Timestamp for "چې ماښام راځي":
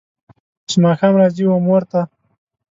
0.69-1.43